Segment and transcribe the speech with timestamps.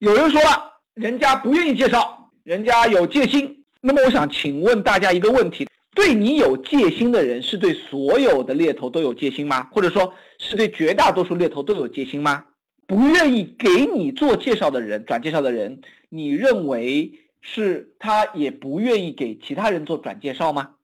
[0.00, 3.64] 有人说了，人家不愿意介绍，人家有戒心。
[3.82, 9.68] 那么我想请问大家一个问题：对你有戒心的人，是对所有的猎头都有戒心吗？
[9.70, 12.46] 或者说是对绝大多数猎头都有戒心吗？
[12.86, 17.12] 不愿意给你做介绍的人，转介绍的人，你认为
[17.42, 20.76] 是他也不愿意给其他人做转介绍吗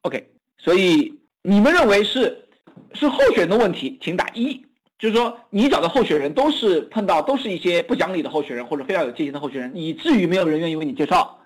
[0.00, 2.48] ？OK，所以你们认为是
[2.92, 4.66] 是候选的问题，请打一。
[5.04, 11.40] 就是说，你找的候选人都是碰到都是一些不讲理的候选人，或者非常有戒心的候选人，以至于没有人愿意为你介绍。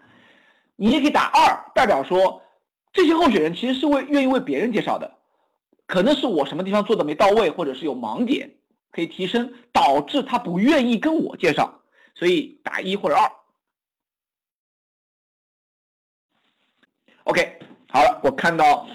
[0.76, 2.40] 你也可以打二，代表说
[2.92, 5.12] 这些候选人其实是为愿意为别人介绍的，
[5.86, 8.48] 可能是我什么地方做的没到位，或者是有盲点
[8.92, 11.80] 可以提升，导致他不愿意跟我介绍，
[12.14, 13.28] 所以打一或者二。
[17.24, 18.86] OK，好了，我看到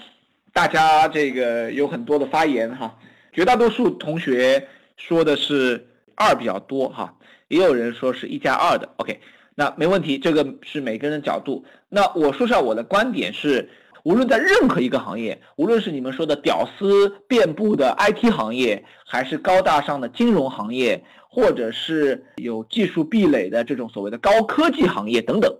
[0.54, 2.98] 大家这个有很多的发言哈。
[3.34, 7.12] 绝大多数同学说的是二比较多哈，
[7.48, 8.88] 也有人说是一加二的。
[8.98, 9.20] OK，
[9.56, 11.64] 那没问题，这个是每个人的角度。
[11.88, 13.68] 那我说下我的观点是，
[14.04, 25.52] 无论在任何一个行业，无论是你们说的屌丝遍布的 IT 行业，还是高大上的金融行业，或者是有技术壁垒的这种所谓的高科技行业等等，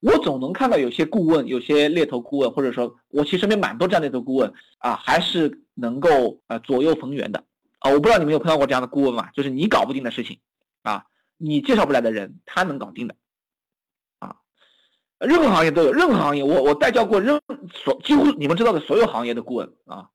[0.00, 5.62] 我总能看到有些顾问，有些猎头顾问，或者说我其实身边蛮多这样的猎头顾问啊，还是。
[5.76, 7.42] 能够呃左右逢源的
[7.78, 9.30] 啊，我不知道你们有碰到过这样的顾问吗？
[9.32, 10.38] 就是你搞不定的事情
[10.82, 11.06] 啊，
[11.38, 13.14] 你介绍不来的人，他能搞定的
[14.18, 14.36] 啊。
[15.20, 17.40] 任何行业都有，任何行业我我带教过任
[17.72, 20.10] 所几乎你们知道的所有行业的顾问啊，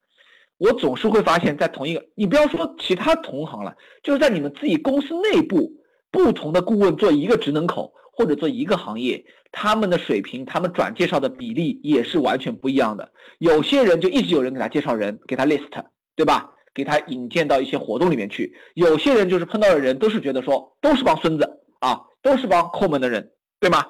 [0.57, 5.71] 我总是会发现，在同一个你不要说其他同行了，就是在你们自己公司内部，
[6.11, 9.25] 不同的顾问做一个职能口或者做一个行业。
[9.51, 13.13] 他们的水平，他们转介绍的比例也是完全不一样的。
[13.37, 15.85] 有些人就一直有人给他介绍人，给他 list，
[16.15, 16.51] 对吧？
[16.73, 18.53] 给他引荐到一些活动里面去。
[18.73, 23.85] 有些人就是碰到的人都是觉得说都是帮孙子啊，都是帮抠门的人，对吗？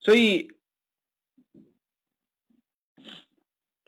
[0.00, 0.48] 所以，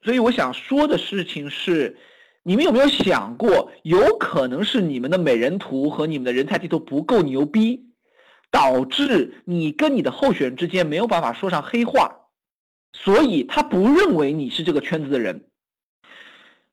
[0.03, 1.97] 所以我想说的事情是，
[2.43, 7.90] 你们有没有想过，有可能是你们的美人图和你们的人才地图不够牛逼？
[8.51, 12.27] 导致你跟你的候选人之间没有办法说上黑话，
[12.93, 15.45] 所以他不认为你是这个圈子的人。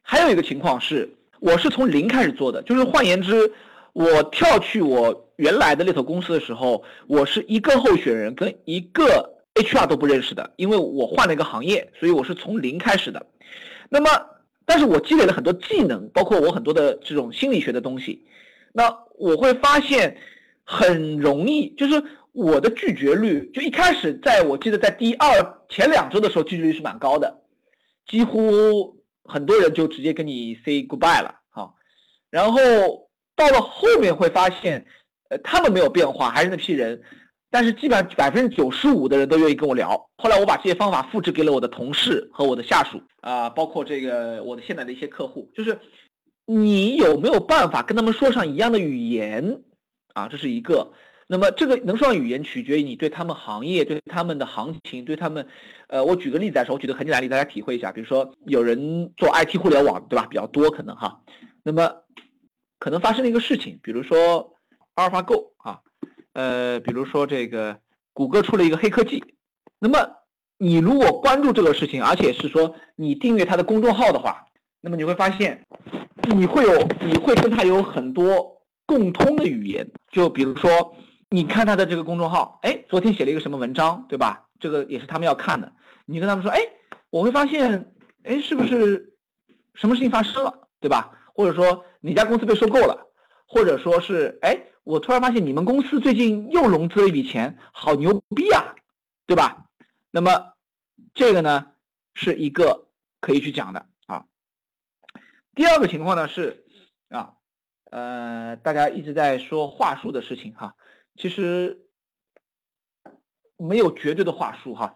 [0.01, 1.07] 还有一个情况是，
[1.39, 3.51] 我是从零开始做的，就是换言之，
[3.93, 13.23] 我跳去我原来的猎头公司的时候，我是一个候选人跟一个 HR 都不认识的，因为我换了一个行业，所以我是从零开始的。
[13.89, 14.09] 那么，
[14.65, 18.25] 但是我积累了很多技能，包括我很多的这种心理学的东西，
[18.73, 20.17] 那我会发现。
[20.69, 25.29] 很容易，就是我的拒绝率，就一开始在我记得在第二
[25.69, 27.41] 前两周的时候，拒绝率是蛮高的，
[28.05, 31.73] 几乎很多人就直接跟你 say goodbye 了，哈。
[32.29, 32.59] 然后
[33.33, 34.85] 到了后面会发现，
[35.29, 37.01] 呃，他们没有变化，还是那批人，
[37.49, 40.09] 但是基本上百分之九十五的人都愿意跟我聊。
[40.17, 45.79] 后来我把这些方法复制给了我的同事和我的下属啊，包括这个我的现在的一些客户，就是
[46.45, 49.61] 你有没有办法跟他们说上一样的语言？
[50.17, 50.91] 啊，这是一个。
[51.27, 55.45] 那么这个能说上语言，取决于你对他们行业、对他们的行情、对他们，
[55.89, 57.91] 呃，我举个例子来说，我举个很简单例子，大家体会一下。
[57.91, 60.25] 比如说，有人做 IT 互联网，对吧？
[60.25, 61.21] 比较多可能哈。
[61.61, 61.91] 那么
[62.79, 64.55] 可能发生了一个事情，比如说
[64.95, 65.81] 阿尔法 Go 啊，
[66.33, 67.77] 呃，比如说这个
[68.13, 69.23] 谷歌出了一个黑科技。
[69.77, 69.99] 那么
[70.57, 74.45] 你如果关注这个事情，而且是说你订阅他的公众号的话，
[74.81, 75.63] 那么你会发现，
[76.35, 78.56] 你会有，你会跟他有很多。
[78.87, 80.95] 共通的语言，就比如说，
[81.29, 84.47] 你看他的这个公众号，哎，昨天写了一个什么文章，对吧？
[84.61, 85.73] 这个也是他们要看的。
[86.05, 86.59] 你跟他们说，哎，
[87.09, 87.93] 我会发现，
[88.23, 89.13] 哎，是不是
[89.73, 91.11] 什么事情发生了，对吧？
[91.35, 93.11] 或者说，哪家公司被收购了，
[93.45, 98.73] 或者说是，哎，我突然发现你们公司最近又融资了一笔钱，好牛逼啊，
[99.25, 99.65] 对吧？
[100.11, 100.53] 那么
[101.13, 101.73] 这个呢，
[102.13, 102.87] 是一个
[103.19, 104.23] 可以去讲的啊。
[105.53, 106.63] 第二个情况呢是
[107.09, 107.33] 啊。
[107.89, 110.75] 呃，大家一直在说话术的事情哈，
[111.15, 111.87] 其实
[113.57, 114.95] 没有绝对的话术哈。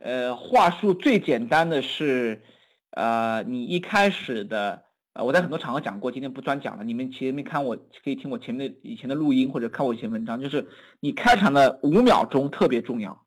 [0.00, 2.42] 呃，话术最简单的是，
[2.90, 4.82] 呃，你一开始的，
[5.12, 6.82] 呃，我在很多场合讲过，今天不专讲了。
[6.82, 10.66] 你们前面看我可以听我前面的以前的录音或者看我以前文章，就是
[10.98, 13.24] 你开场的五秒钟特别重要，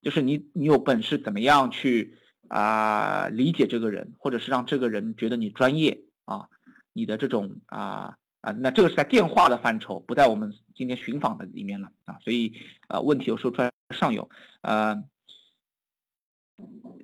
[0.00, 2.16] 就是你你有本事怎么样去
[2.48, 6.48] 啊理解这个人，或者是让这个人觉得你专业啊，
[6.94, 8.16] 你的这种啊。
[8.44, 12.52] 啊，那这个是在电话的范畴，不在我们今天寻访的里面了啊，所以
[12.88, 14.28] 呃，问题有时候出来上游，
[14.60, 15.02] 呃，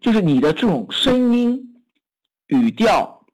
[0.03, 1.83] 就是你的这种声音、
[2.49, 3.25] 语调，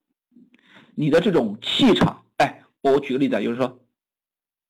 [0.95, 3.81] 你的这种气场，哎，我举个例子，就是说，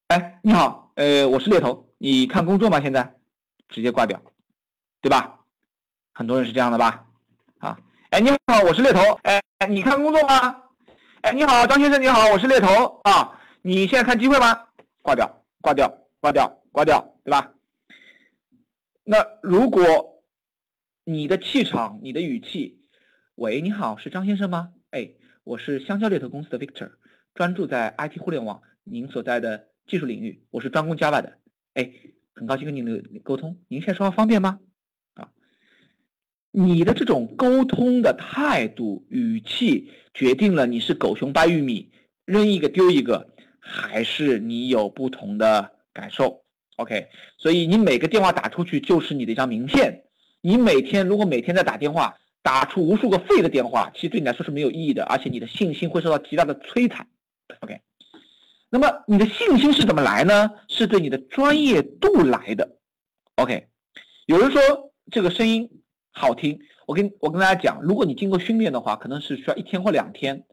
[0.08, 2.80] 哎哎，你好，呃，我是猎头，你看工作吗？
[2.80, 3.16] 现在
[3.68, 4.18] 直接挂掉，
[5.02, 5.40] 对吧？
[6.14, 7.06] 很多人是这样的吧？
[7.58, 7.78] 啊，
[8.08, 10.62] 哎，你好，我是猎头，哎，你看工作吗？
[11.26, 14.68] 哎，你好，张先生，你好，我是猎头啊，你现在看机会吗？
[15.02, 17.52] 挂掉，挂掉，挂掉，挂掉，对吧？
[19.02, 20.22] 那如果
[21.02, 22.80] 你的气场、你的语气，
[23.34, 24.72] 喂，你好，是张先生吗？
[24.92, 26.92] 哎，我是香蕉猎头公司的 Victor，
[27.34, 31.38] 专注在 IT 互联网您所在的技术领域，我是专攻 Java 的。
[31.74, 31.90] 哎，
[32.36, 34.60] 很高兴跟您沟通，您现在说话方便吗？
[36.58, 41.90] 你的这种沟通的态度、语气，决定了你是狗熊掰玉米，
[42.24, 43.28] 扔一个丢一个，
[43.60, 46.42] 还是你有不同的感受
[46.76, 50.04] ？OK，所以你每个电话打出去就是你的一张名片。
[50.40, 52.16] 你每天如果每天在打电话。
[52.42, 57.04] 打出无数个废的电话，其实对你来说是没有意义的，而且你的信心会受到极大的摧残。
[57.58, 57.80] OK，
[58.70, 60.48] 那么你的信心是怎么来呢？
[60.68, 62.76] 是对你的专业度来的。
[63.34, 63.66] OK，
[64.26, 64.62] 有人说
[65.10, 65.68] 这个声音
[66.18, 70.46] 好听，我跟我跟大家讲，如果你经过训练的话，可能是需要一天或两天，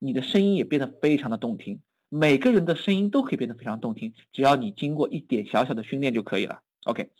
[0.00, 1.80] 你的声音也变得非常的动听。
[2.08, 6.60] 每个人的声音都可以变得非常动听，只要你经过一点小小的训练就可以了。
[6.84, 7.10] OK，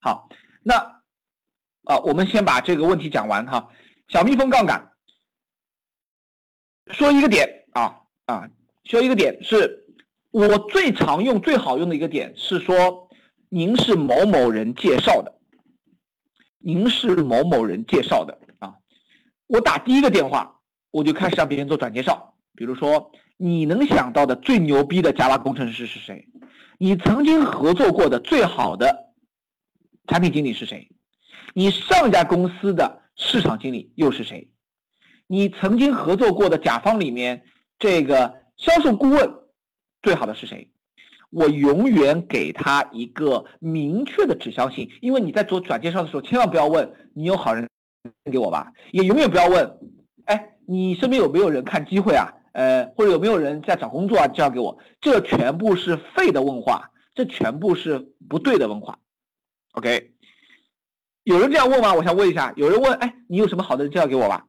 [0.00, 0.28] 好，
[0.62, 1.02] 那。
[1.84, 3.68] 啊，我们先把这个问题讲完哈。
[4.06, 4.92] 小蜜蜂杠杆
[6.92, 8.48] 说一个点啊啊，
[8.84, 9.84] 说一个点是
[10.30, 13.10] 我最常用、最好用的一个点是说，
[13.48, 15.40] 您是某某人介绍的，
[16.62, 18.74] 您是某某人介绍的啊。
[19.46, 20.60] 我打第一个电话，
[20.90, 26.26] 我就开始让别人做转介绍，比如说你能想到的最牛逼的 Java 工程师是谁？
[26.78, 29.12] 你曾经合作过的最好的
[30.06, 30.88] 产品经理是谁？
[31.54, 34.50] 你上一家公司的市场经理又是谁？
[35.26, 37.44] 你曾经合作过的甲方里面，
[37.78, 39.30] 这个销售顾问
[40.02, 40.71] 最好的是谁？
[41.32, 47.66] 我永远给他一个明确的指向性，因为你在做转介绍的时候，千万不要问你有好人
[48.30, 49.78] 给我吧，也永远不要问，
[50.26, 52.28] 哎，你身边有没有人看机会啊？
[52.52, 54.28] 呃，或者有没有人在找工作啊？
[54.28, 58.98] 介绍给我，这全部是废的问话，这全部是不对的问话。
[59.72, 60.10] OK。
[61.24, 61.94] 有人这样问吗？
[61.94, 64.44] 我想问一下，有人问，哎，你有什么好的人介绍给我吧？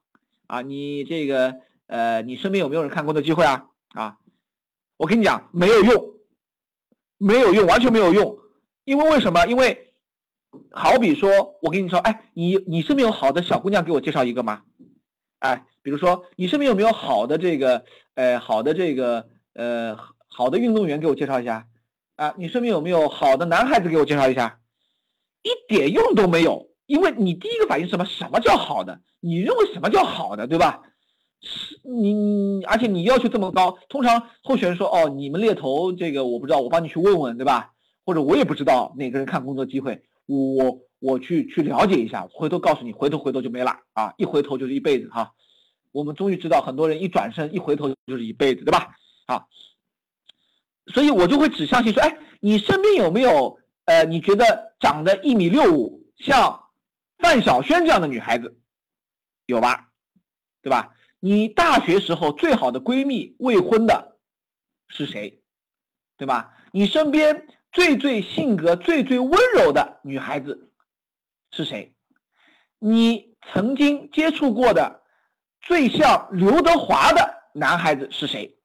[0.47, 3.67] 啊，你这个，呃，你身边有没有人看工作机会啊？
[3.93, 4.17] 啊，
[4.97, 6.12] 我跟你讲，没有用，
[7.17, 8.37] 没有用，完全没有用。
[8.85, 9.45] 因为为什么？
[9.45, 9.93] 因为，
[10.71, 14.63] 好比说，我跟你说，哎，你你身边有好的小姑娘给我介绍一个吗？
[15.39, 21.67] 哎，比如说，你身边有没有好的这个，呃，好的这个，呃，好的运动员给我介绍一下？
[22.15, 24.59] 啊，你身边有没有好的男孩子给我介绍一下？
[25.41, 28.05] 一点用都没有，因为你第一个反应什么？
[28.05, 29.01] 什么叫好的？
[29.19, 30.81] 你认为什么叫好的，对吧？
[31.43, 37.73] 是你，而且你要求这么高，通常候选人说：“哦，你们猎头这个我不知道，我帮你去问问，对吧？”
[38.05, 44.13] 或者我也不知道哪个人看工作机会，我我去去了解一下，回头告诉你，回头回头就没了啊！
[44.17, 45.33] 一回头就是一辈子哈。
[45.91, 48.95] 我们终于知道，很多人一转身一回头就是一辈子，对吧？
[49.27, 49.45] 啊，
[50.87, 56.69] 所以我就会指向性说：“哎，你身边有没有？”呃，你觉得长得一米六五，像
[57.17, 58.57] 范晓萱这样的女孩子
[59.45, 59.89] 有吧？
[60.61, 60.93] 对吧？
[61.25, 64.17] 你大学时候最好的闺蜜未婚的
[64.89, 65.41] 是谁？
[66.17, 66.53] 对吧？
[66.73, 70.69] 你身边最最性格最最温柔的女孩子
[71.51, 71.95] 是谁？
[72.77, 75.01] 你曾经接触过的
[75.61, 78.57] 最像刘德华的男孩子是谁？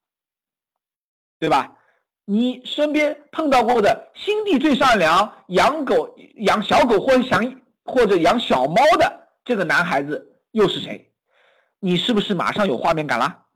[1.39, 1.79] 对吧？
[2.25, 11.08] 你身边碰到过的心地最善良、养狗、养小狗或者想或者养小猫的这个男孩子又是谁？
[11.81, 13.47] 你是不是马上有画面感了？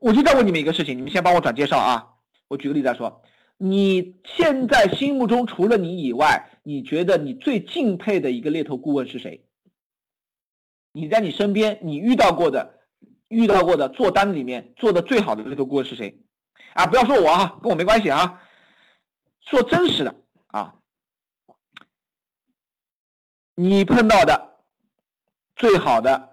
[0.00, 2.08] 我就再问你们一个事情，你们先帮我转介绍啊。
[2.48, 3.22] 我举个例子来说，
[3.56, 9.46] 你现在心目中除了你以外，你觉得你最敬佩的一个猎头顾问是谁？
[10.92, 12.80] 你在你身边你遇到过的、
[13.28, 16.18] 遇到过的做单里面做的最好的猎头顾问是谁？
[16.74, 18.42] 啊，不要说我啊，跟我没关系啊，
[19.40, 20.14] 说真实的
[20.48, 20.74] 啊，
[23.54, 24.58] 你碰到的
[25.54, 26.31] 最好的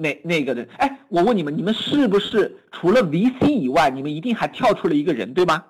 [0.00, 5.64] 那那个人，哎，我问你们，你们是不是除了 VC 以外，你们一定还跳出了一个人，对吗？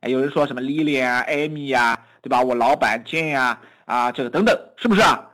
[0.00, 2.40] 哎，有人说什么 Lily 啊、Amy 呀，对吧？
[2.40, 5.32] 我老板 Jane 呀，啊，这个等等，是不是啊？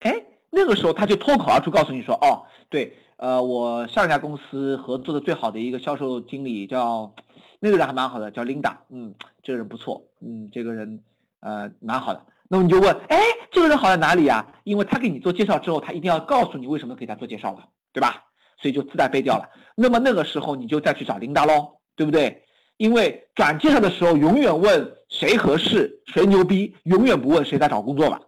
[0.00, 2.98] 哎，那个时候他就脱口而出告诉你说，哦，对。
[3.18, 7.14] 呃，我上一家公司合作的最好的一个销售经理叫，
[7.60, 11.02] 那个人还蛮好的，叫 Linda，嗯，这个人不错，嗯，这个人
[11.40, 12.26] 呃蛮好的。
[12.48, 13.18] 那么你就问，哎，
[13.50, 14.46] 这个人好在哪里呀？
[14.64, 18.22] 因为他给你做介绍之后，他一定要告诉你为什么给他做介绍了，对吧？
[18.60, 19.48] 所以就自带背调了。
[19.74, 22.42] 那么那个时候你就再去找琳达喽，对不对？
[22.76, 28.20] 因为转介绍的时候永远问谁合适，谁牛逼，永远不问谁在找工作吧。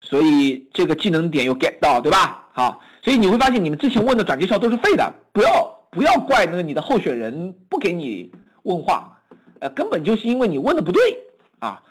[0.00, 2.48] 所以这个技能点又 get 到，对吧？
[2.52, 9.20] 好，所以你会发现你们之前问的转介绍都是废的，不要不要怪那个你的候选人不给你问话，
[9.60, 11.02] 呃，根本就是因为你问的不对
[11.58, 11.82] 啊。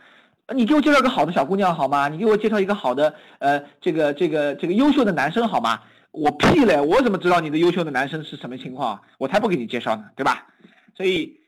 [0.54, 2.08] 你给我介绍个好的小姑娘好吗？
[2.10, 5.82] 你给我介绍一个好的呃这个这个这个优秀的男生好吗？
[6.12, 9.02] 我屁嘞，我怎么知道你的优秀的男生是什么情况？
[9.18, 10.48] 我才不给你介绍呢，对吧？
[10.96, 11.40] 所以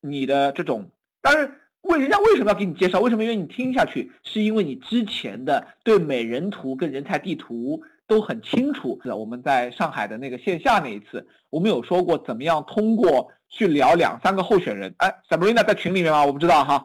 [0.00, 0.90] 你的这种，
[1.22, 1.52] 当然。
[1.82, 2.98] 为人家为什么要给你介绍？
[3.00, 4.12] 为什么愿意听下去？
[4.24, 9.00] 是因为你之前的对美人图跟人才地图都很清楚。
[9.04, 14.92] 我们在上海的那个线下那一次，我们有说过怎么样通过去聊两三个候选人。
[14.98, 16.26] 哎，Sabrina 在群里面吗？
[16.26, 16.84] 我不知道哈。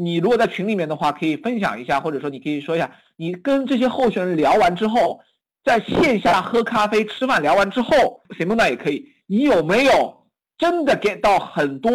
[0.00, 5.20] 你如果在群里面的话，可以分享一下，或者说你可以说一下，你跟这些候选人聊完之后，
[5.64, 11.90] 在线下喝咖啡、吃饭聊完之后，Sabrina 也可以，你有没有真的 get 到很多？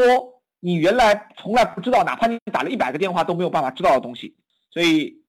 [0.59, 4.35] 你原来从来不知道，哪怕你打了一百个电话都没有办法知道的东西，
[4.69, 5.23] 所以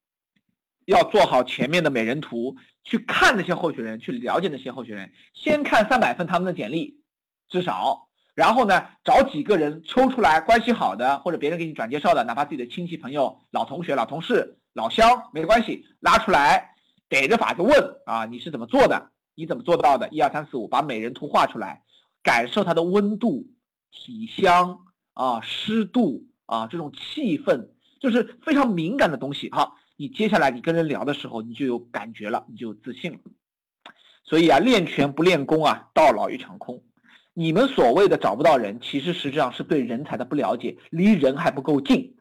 [0.86, 5.12] 要做好前面的美人图，去看那些候选人，去了解那些候选人。
[5.32, 7.00] 先看三百份他们的简历，
[7.48, 16.74] 至少，然后呢，找几个人抽出来关系好的，或者别人给你转介绍的，哪怕自己的亲戚朋友、老同学、老同事、老乡没关系，拉出来，
[17.08, 19.10] 逮着法子问啊，你是怎么做的？
[19.34, 20.08] 你怎么做到的？
[20.10, 21.82] 一二三四五，把美人图画出来，
[22.22, 22.82] 感受它的？
[22.82, 23.46] 温度、
[23.90, 24.80] 体香。
[25.16, 27.68] 啊，湿度啊，这种气氛
[28.00, 29.16] 就是非常敏感的？
[29.16, 29.48] 东西。
[29.52, 31.14] 好，你接下来你跟人聊的？
[31.14, 33.18] 时候，你就有感觉了，你就有自信了。
[34.24, 36.82] 所以啊，练拳不练功啊，到老一场空。
[37.34, 42.16] 你们所谓的找不到人，其实实际上是对人才的不了解，离人还不够近。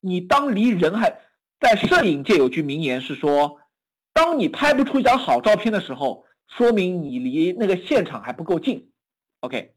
[0.00, 1.20] 你当离人还
[1.60, 3.60] 在摄影界有句名言是说，
[4.12, 8.90] 当你拍不出一张好照片的时候，说明你离那个现场还不够近。
[9.40, 9.74] OK，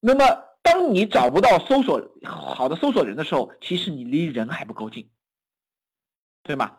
[0.00, 0.48] 那么。
[0.60, 5.08] 当你找不到搜索好的搜索人的时候，其实你离人还不够近，
[6.42, 6.76] 对吗？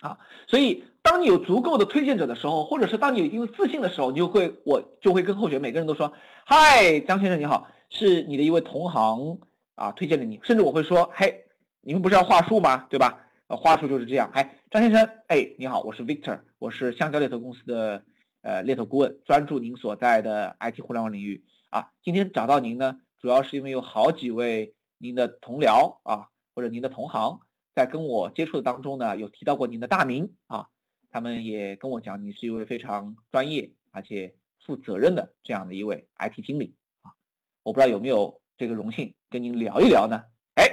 [0.00, 6.12] 啊，所以当你有足够的推荐者的时候，或者是当你有一定的自信的时候，你就会我就会跟候选每个人都说
[6.44, 9.38] ：“嗨，张先生你好，是你的一位同行
[9.74, 11.44] 啊推荐的你。”甚至我会说：“嘿，
[11.80, 12.86] 你们不是要话术吗？
[12.90, 13.26] 对吧？
[13.48, 14.30] 呃，话术就是这样。
[14.32, 18.04] 哎，张先生，哎，你好，我是 Victor，我是香蕉猎头公司的
[18.42, 27.40] 呃猎头顾问，专注您所在的 IT 互联网领域。”啊，今天找到您呢，主要是因为有好几位您的同僚啊，或者您的同行，
[27.74, 30.66] 在跟我接触的当中呢，有提到过您的大名啊，
[31.10, 37.12] 他们也跟我讲，你是一位非常专业而且负责任的这样的一位 IT 经理啊，
[37.62, 40.22] 我不知道有没有这个荣幸跟您聊一聊呢？
[40.54, 40.68] 哎，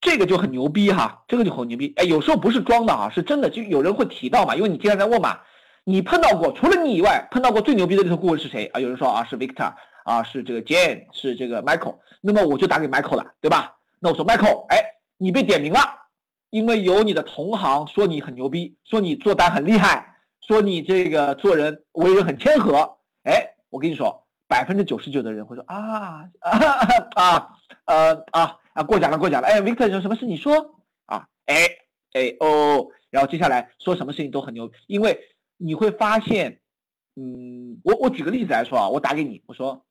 [0.00, 5.40] 这个就很牛逼哈，这个就很牛逼，哎，有时候不是装的啊，是真的，就有人会提到嘛，因为你经常在问嘛，
[5.84, 8.80] 你碰到过除了你以外，碰到过最牛逼的这个顾问是谁啊？
[8.80, 9.74] 有人说啊，是 Victor。
[10.04, 13.76] 啊，是这个 Jane，是这个 Michael，那么我就打给 Michael 了，对吧？
[14.00, 14.82] 那我说 Michael，哎，
[15.16, 15.78] 你被点名了，
[16.52, 26.50] 因为有你的同行说你很牛逼，说你做单很厉害，说你这个做人为人很谦和，哎，我跟你说，百分之九十九的人会说啊啊
[27.14, 27.48] 啊
[27.86, 31.54] 呃啊啊过奖了过奖了，哎，Victor 有什么事你说啊，哎
[32.12, 35.18] 哎哦，然后接下来说什么事情都很牛，因为
[35.56, 36.60] 你会发现，
[37.16, 39.82] 嗯，我我举个例子来说啊，我打给你，我说。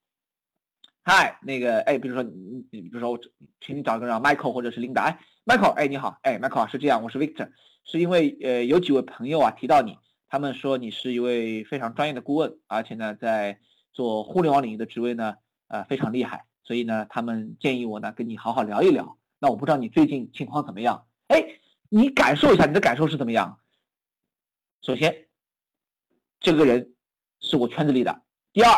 [1.04, 3.20] 嗨，那个，哎，比如说你，你比如说我，
[3.60, 7.50] 请你找个人，Michael 或者是 Linda，哎，Michael，哎，你好，哎，Michael 是这样，我是 Victor，
[7.84, 9.98] 是因为呃有几位朋友啊提到你，
[10.30, 13.60] 他们说你是一位非常专业的顾问，而且呢在
[13.94, 15.38] 做互联网领域的职位呢，
[15.70, 19.18] 呃非常厉害，所以呢他们建议我呢跟你好好聊一聊。
[19.40, 21.08] 那我不知道你最近情况怎么样？
[21.30, 21.44] 哎，
[21.90, 23.58] 你感受一下你的感受是怎么样？
[24.84, 25.26] 首先，
[26.40, 26.94] 这个人
[27.40, 28.22] 是我圈子里的，
[28.54, 28.70] 第二，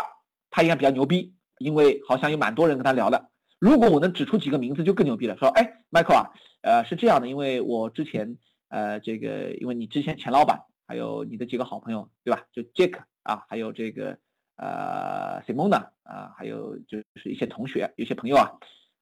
[0.49, 1.35] 他应该比较牛逼。
[1.63, 3.29] 因为好像有蛮多人跟他聊的，
[3.59, 5.37] 如果我能指出几个名字就更牛逼了。
[5.37, 12.43] 说，哎，Michael 啊，呃，是这样的，因为我之前，呃，这个，因为你之前前老板，还有你的几个好朋友，对吧？
[12.51, 14.17] 就 Jack 啊，还有这个，
[14.57, 18.51] 呃，Simona 啊，还有就是一些同学，有些朋友啊，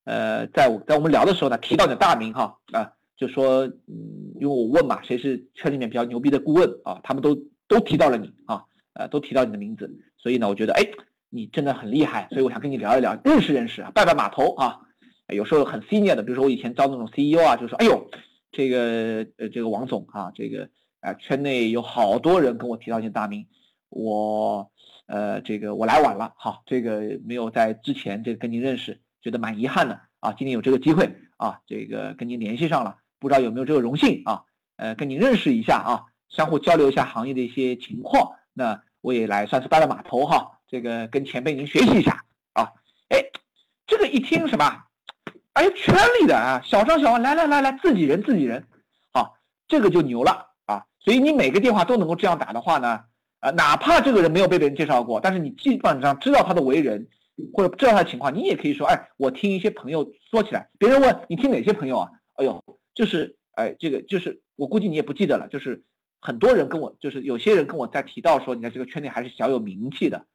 [0.05, 7.01] 呃，在我在我们聊的时候呢，提到你的大名哈，啊，就说，嗯，因为我问嘛，谁是圈里面比较牛逼的顾问啊？
[7.03, 7.35] 他们都
[7.67, 8.63] 都提到了你啊，
[8.93, 10.83] 呃，都提到你的名字，所以呢，我觉得，哎。
[11.33, 14.79] 你真的很厉害，所以我想跟你聊一聊，认识认识啊，拜拜码头啊。
[15.29, 18.05] 有时候很 senior 的，比如说我以前招那种 CEO 啊，就说，哎呦，
[18.51, 20.69] 这个呃这个王总啊，这个
[20.99, 23.47] 啊圈内有好多人跟我提到一些大名，
[23.87, 24.69] 我
[25.07, 30.33] 呃这个我来晚了，好，这个没有在之前这个跟您认识，觉得蛮遗憾的啊。
[30.33, 34.43] 今天有这个机会啊，这个跟您联系上了，不知道有没有这个荣幸啊？
[34.75, 40.59] 呃，跟您认识一下啊，相互交流一下行业的一些情况，那我也来算是拜了码头哈。
[40.71, 42.23] 这个跟前辈您学习一下
[42.53, 42.71] 啊，
[43.09, 43.21] 哎，
[43.85, 44.83] 这个一听什么，
[45.51, 48.65] 哎，圈里的啊，小张小王，来来来来，自己人自己人，
[49.11, 49.35] 好，
[49.67, 50.85] 这个就牛了啊。
[51.01, 53.01] 所以你每个电话都能够这样打的话呢，
[53.41, 57.05] 啊，哪怕这个人没有被别人介绍过，但是你基本上知道他的为人
[57.53, 62.09] 或者知道他的情况，你也可以说，哎，我听一些朋友说起来，别人问你听哪些朋友啊？
[62.35, 62.63] 哎呦，
[62.95, 65.83] 就是哎，这个就是我估计你也不记得了，就是
[66.21, 70.27] 很多人跟我，就是有些人跟我在提到说，你在这个圈内还是小有名气的。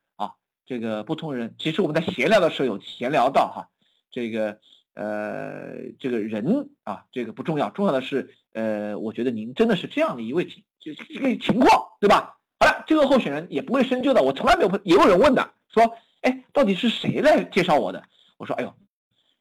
[0.66, 3.70] 这个不同人，其实我们在闲聊的时候有闲聊到哈，
[4.10, 4.58] 这个
[4.94, 11.70] 呃，这个人啊，这个不重要，重要的是呃，我觉得您真的是这样的一位情，就这个情况，
[12.00, 12.36] 对吧？
[12.58, 18.02] 好了，这个候选人也不会深究的，我从来没有问，也有人问的，说，哎，到底是谁来介绍我的？
[18.36, 18.74] 我说，哎呦，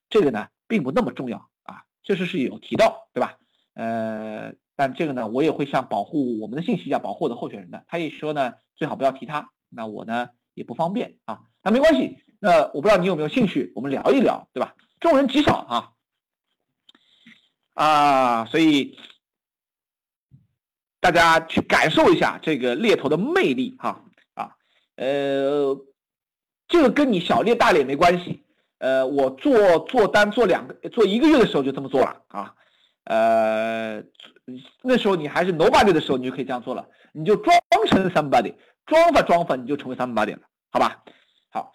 [0.10, 3.40] 这个呢，并不那么重要啊，确实是有提到，对吧？
[3.74, 10.30] 呃，但这个呢，我也会像保护我们的信息一样保护我的候选人的，他一说呢，最好不要提他，那我呢？
[10.56, 12.18] 也不方便啊，那没关系。
[12.40, 14.74] 那我不知道你有没有兴趣，我们聊一聊，对吧？
[15.00, 15.92] 众人极少啊，
[17.74, 18.98] 啊，所以
[21.00, 24.56] 大家去感受一下这个猎头的魅力哈啊，
[24.96, 25.78] 呃，
[26.68, 28.44] 这个跟你小猎大猎没关系。
[28.80, 32.54] 呃，我做做单做两个做一个月的时候就这么做了啊，
[33.06, 34.04] 呃，
[34.84, 37.58] 那时候你还是 nobody 的时候，你就可以这样做了，你就装
[37.88, 38.54] 成 somebody。
[38.86, 41.04] 装法装法，你就成为三八点了，好吧？
[41.50, 41.74] 好，